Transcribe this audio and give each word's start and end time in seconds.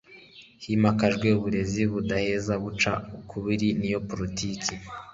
himakajwe 0.63 1.27
uburezi 1.37 1.81
budaheza 1.91 2.53
buca 2.63 2.91
ukubiri 3.17 3.67
n'iyo 3.79 3.99
politiki 4.09 4.73